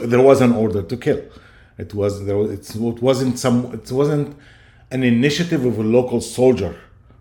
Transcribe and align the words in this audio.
There 0.00 0.22
was 0.22 0.40
an 0.40 0.52
order 0.52 0.82
to 0.82 0.96
kill. 0.96 1.24
It 1.76 1.92
was 1.92 2.24
there. 2.24 2.36
Was, 2.36 2.76
it 2.76 3.02
wasn't 3.02 3.36
some. 3.36 3.74
It 3.74 3.90
wasn't 3.90 4.36
an 4.92 5.02
initiative 5.02 5.64
of 5.64 5.76
a 5.76 5.82
local 5.82 6.20
soldier. 6.20 6.76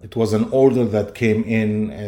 It 0.00 0.16
was 0.16 0.32
an 0.32 0.48
order 0.50 0.86
that 0.86 1.14
came 1.14 1.44
in 1.44 1.90
uh, 1.90 1.94
uh, 1.94 1.98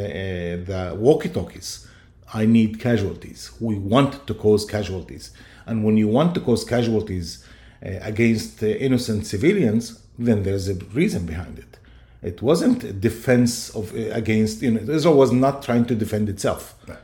the 0.65 0.97
walkie-talkies. 0.99 1.87
I 2.33 2.47
need 2.47 2.81
casualties. 2.81 3.51
We 3.61 3.75
want 3.79 4.27
to 4.27 4.33
cause 4.33 4.65
casualties, 4.65 5.33
and 5.67 5.85
when 5.85 5.99
you 5.99 6.09
want 6.09 6.35
to 6.37 6.41
cause 6.41 6.65
casualties 6.65 7.45
uh, 7.85 7.99
against 8.01 8.63
uh, 8.63 8.69
innocent 8.69 9.27
civilians, 9.27 10.01
then 10.19 10.45
there's 10.45 10.71
a 10.71 10.77
reason 10.95 11.27
behind 11.27 11.59
it. 11.59 11.79
It 12.23 12.41
wasn't 12.41 12.85
a 12.85 12.93
defense 12.95 13.69
of 13.77 13.95
uh, 13.95 14.13
against. 14.13 14.63
You 14.63 14.71
know, 14.71 14.95
Israel 14.95 15.19
was 15.19 15.31
not 15.31 15.63
trying 15.63 15.85
to 15.85 15.95
defend 15.95 16.31
itself. 16.31 16.75
Right. 16.89 16.97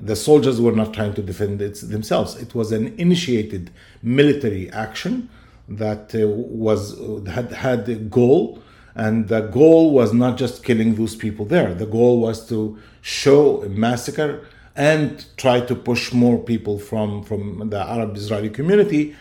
The 0.00 0.16
soldiers 0.16 0.60
were 0.60 0.72
not 0.72 0.94
trying 0.94 1.14
to 1.14 1.22
defend 1.22 1.58
themselves. 1.58 2.36
It 2.36 2.54
was 2.54 2.70
an 2.72 2.94
initiated 2.98 3.70
military 4.02 4.70
action 4.70 5.28
that 5.68 6.14
uh, 6.14 6.26
was 6.28 6.96
had 7.28 7.52
had 7.52 7.88
a 7.88 7.96
goal, 7.96 8.62
and 8.94 9.28
the 9.28 9.40
goal 9.40 9.90
was 9.90 10.12
not 10.12 10.38
just 10.38 10.64
killing 10.64 10.94
those 10.94 11.16
people 11.16 11.44
there. 11.44 11.74
The 11.74 11.86
goal 11.86 12.20
was 12.20 12.48
to 12.48 12.78
show 13.02 13.62
a 13.62 13.68
massacre 13.68 14.46
and 14.76 15.26
try 15.36 15.60
to 15.60 15.74
push 15.74 16.12
more 16.12 16.38
people 16.38 16.78
from 16.78 17.24
from 17.24 17.68
the 17.70 17.80
Arab 17.80 18.16
Israeli 18.16 18.50
community 18.50 19.16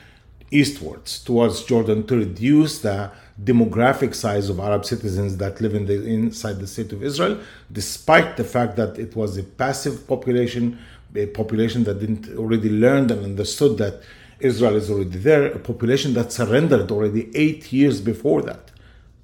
eastwards 0.51 1.19
towards 1.23 1.63
Jordan 1.63 2.05
to 2.07 2.17
reduce 2.17 2.79
the 2.79 3.11
demographic 3.43 4.15
size 4.15 4.49
of 4.49 4.59
Arab 4.59 4.85
citizens 4.85 5.37
that 5.37 5.61
live 5.61 5.75
in 5.75 5.85
the 5.85 6.03
inside 6.05 6.59
the 6.59 6.67
state 6.67 6.91
of 6.91 7.03
Israel, 7.03 7.39
despite 7.71 8.37
the 8.37 8.43
fact 8.43 8.75
that 8.77 8.97
it 8.97 9.15
was 9.15 9.37
a 9.37 9.43
passive 9.43 10.07
population, 10.07 10.79
a 11.15 11.27
population 11.27 11.83
that 11.83 11.99
didn't 11.99 12.35
already 12.37 12.69
learned 12.69 13.11
and 13.11 13.23
understood 13.23 13.77
that 13.77 14.01
Israel 14.39 14.75
is 14.75 14.89
already 14.89 15.17
there, 15.17 15.47
a 15.47 15.59
population 15.59 16.13
that 16.13 16.31
surrendered 16.31 16.91
already 16.91 17.29
eight 17.35 17.71
years 17.73 18.01
before 18.01 18.41
that. 18.43 18.71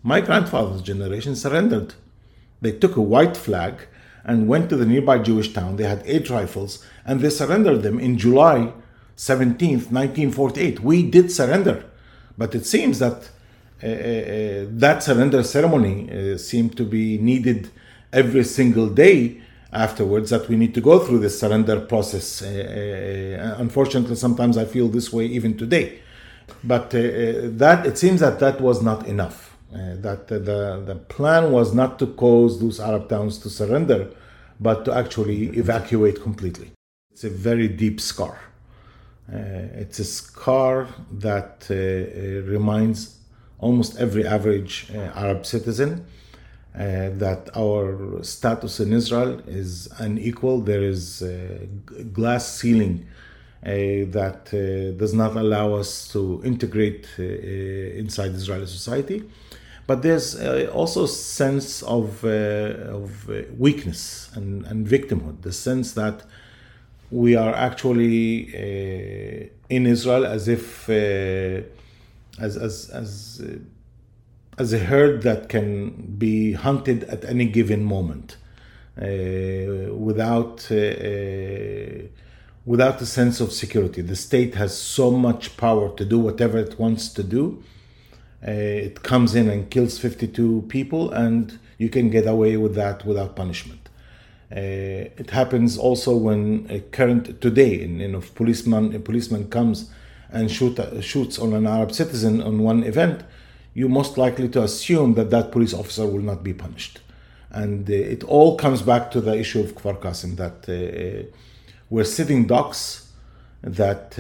My 0.02 0.22
grandfather's 0.22 0.82
generation 0.82 1.36
surrendered. 1.36 1.94
They 2.62 2.72
took 2.72 2.96
a 2.98 3.02
white 3.02 3.38
flag 3.38 3.88
and 4.26 4.48
went 4.48 4.70
to 4.70 4.76
the 4.76 4.86
nearby 4.86 5.20
Jewish 5.20 5.54
town. 5.54 5.76
They 5.76 5.84
had 5.84 6.04
eight 6.06 6.30
rifles 6.30 6.86
and 7.06 7.20
they 7.20 7.30
surrendered 7.30 7.84
them 7.84 8.00
in 8.00 8.18
July 8.18 8.74
17th, 9.18 9.92
1948. 9.92 10.80
We 10.80 11.04
did 11.04 11.32
surrender. 11.32 11.86
But 12.38 12.56
it 12.56 12.66
seems 12.66 13.00
that 13.00 13.30
uh, 13.84 13.86
uh, 13.86 14.66
that 14.70 15.04
surrender 15.04 15.44
ceremony 15.44 16.10
uh, 16.10 16.38
seemed 16.38 16.78
to 16.78 16.86
be 16.86 17.18
needed 17.18 17.70
every 18.14 18.46
single 18.46 18.88
day 18.88 19.42
afterwards 19.74 20.30
that 20.30 20.48
we 20.48 20.56
need 20.56 20.74
to 20.74 20.80
go 20.80 21.00
through 21.00 21.20
this 21.20 21.38
surrender 21.38 21.82
process. 21.82 22.42
unfortunately, 22.42 24.16
sometimes 24.16 24.58
I 24.58 24.66
feel 24.66 24.88
this 24.88 25.12
way 25.12 25.26
even 25.26 25.58
today. 25.58 26.00
But 26.64 26.92
that 26.92 27.86
it 27.86 27.98
seems 27.98 28.22
that 28.22 28.40
that 28.40 28.62
was 28.62 28.82
not 28.82 29.06
enough. 29.08 29.58
that 29.72 30.28
the, 30.28 30.40
the 30.86 30.96
plan 31.16 31.52
was 31.52 31.74
not 31.74 31.98
to 32.00 32.08
cause 32.08 32.62
those 32.62 32.80
Arab 32.80 33.10
towns 33.10 33.38
to 33.40 33.50
surrender, 33.50 34.12
but 34.60 34.86
to 34.86 34.94
actually 34.94 35.48
evacuate 35.58 36.22
completely. 36.22 36.72
It's 37.12 37.24
a 37.24 37.30
very 37.30 37.68
deep 37.68 38.00
scar. 38.00 38.53
Uh, 39.32 39.38
it's 39.76 40.00
a 40.00 40.04
scar 40.04 40.88
that 41.12 41.66
uh, 41.72 41.76
reminds 42.52 43.18
almost 43.60 43.98
every 43.98 44.28
average 44.28 44.92
uh, 44.94 44.98
Arab 45.16 45.46
citizen 45.46 46.06
uh, 46.76 47.10
that 47.14 47.50
our 47.56 48.22
status 48.24 48.80
in 48.80 48.92
Israel 48.92 49.40
is 49.48 49.88
unequal. 50.00 50.60
There 50.60 50.84
is 50.84 51.22
a 51.22 51.68
glass 52.12 52.60
ceiling 52.60 53.06
uh, 53.66 53.70
that 54.12 54.50
uh, 54.54 54.98
does 54.98 55.14
not 55.14 55.38
allow 55.38 55.76
us 55.76 56.10
to 56.10 56.42
integrate 56.44 57.08
inside 57.18 58.32
Israeli 58.32 58.66
society. 58.66 59.24
But 59.88 60.02
there's 60.02 60.36
also 60.70 61.04
a 61.04 61.08
sense 61.08 61.84
of, 61.84 62.24
of 62.24 63.30
weakness 63.58 64.30
and, 64.34 64.66
and 64.66 64.88
victimhood, 64.88 65.42
the 65.42 65.52
sense 65.52 65.94
that 65.94 66.24
we 67.14 67.36
are 67.36 67.54
actually 67.54 68.48
uh, 68.56 69.48
in 69.70 69.86
Israel 69.86 70.26
as 70.26 70.48
if 70.48 70.90
uh, 70.90 71.62
as 72.40 72.58
as 72.58 72.90
as 72.90 73.42
uh, 73.46 73.60
as 74.58 74.74
a 74.74 74.80
herd 74.80 75.22
that 75.22 75.48
can 75.48 76.16
be 76.18 76.54
hunted 76.54 77.04
at 77.04 77.24
any 77.26 77.46
given 77.46 77.84
moment 77.84 78.38
without 78.96 80.58
without 82.66 83.02
a 83.02 83.06
sense 83.06 83.40
of 83.40 83.52
security. 83.52 84.02
The 84.02 84.16
state 84.16 84.56
has 84.56 84.76
so 84.78 85.12
much 85.12 85.58
power 85.58 85.96
to 85.96 86.06
do 86.06 86.18
whatever 86.20 86.58
it 86.58 86.80
wants 86.80 87.10
to 87.10 87.24
do. 87.24 87.64
Uh, 88.48 88.52
it 88.52 89.04
comes 89.04 89.36
in 89.36 89.50
and 89.50 89.70
kills 89.70 89.98
52 89.98 90.66
people, 90.68 91.12
and 91.12 91.60
you 91.78 91.90
can 91.90 92.10
get 92.10 92.28
away 92.28 92.58
with 92.58 92.76
that 92.76 93.06
without 93.06 93.36
punishment. 93.36 93.83
Uh, 94.56 95.10
it 95.18 95.32
happens 95.32 95.78
also 95.78 96.16
when 96.16 96.68
a 96.70 96.80
current 96.80 97.42
today, 97.42 97.82
in, 97.82 98.00
you 98.00 98.22
policeman 98.36 98.94
a 98.94 99.00
policeman 99.00 99.50
comes 99.50 99.90
and 100.32 100.52
shoot, 100.52 100.80
uh, 100.80 101.02
shoots 101.02 101.40
on 101.40 101.54
an 101.54 101.66
Arab 101.66 101.92
citizen 101.92 102.42
on 102.42 102.60
one 102.60 102.84
event, 102.84 103.24
you're 103.74 103.90
most 103.90 104.18
likely 104.18 104.48
to 104.48 104.62
assume 104.62 105.16
that 105.16 105.32
that 105.32 105.52
police 105.52 105.74
officer 105.74 106.06
will 106.06 106.22
not 106.22 106.44
be 106.44 106.54
punished. 106.54 107.00
And 107.50 107.90
uh, 107.90 107.94
it 107.94 108.24
all 108.24 108.56
comes 108.56 108.84
back 108.84 109.10
to 109.12 109.22
the 109.22 109.36
issue 109.36 109.60
of 109.60 109.74
Kfar 109.74 110.00
Qasim 110.00 110.36
that 110.38 111.32
we're 111.90 112.04
sitting 112.04 112.46
ducks 112.46 113.12
that 113.64 114.16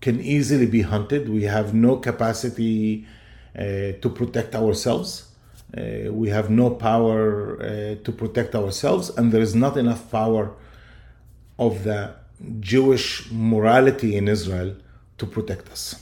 can 0.00 0.20
easily 0.20 0.66
be 0.66 0.82
hunted. 0.82 1.28
We 1.28 1.44
have 1.44 1.74
no 1.74 1.96
capacity 1.96 3.06
uh, 3.54 3.92
to 4.00 4.12
protect 4.14 4.54
ourselves. 4.54 5.25
Uh, 5.76 6.12
we 6.12 6.28
have 6.30 6.48
no 6.48 6.70
power 6.70 7.96
to 7.96 8.12
protect 8.12 8.54
ourselves, 8.54 9.10
and 9.10 9.32
there 9.32 9.42
is 9.42 9.54
not 9.54 9.76
enough 9.76 10.10
power 10.10 10.52
of 11.58 11.84
the 11.84 12.14
Jewish 12.60 13.30
morality 13.30 14.16
in 14.16 14.28
Israel 14.28 14.74
to 15.18 15.26
protect 15.26 15.68
us. 15.70 15.96